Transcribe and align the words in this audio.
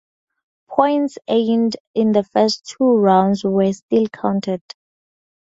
Points 0.67 1.19
earned 1.29 1.77
in 1.93 2.11
the 2.11 2.23
first 2.23 2.65
two 2.65 2.97
rounds 2.97 3.43
were 3.43 3.71
still 3.71 4.07
counted. 4.07 4.63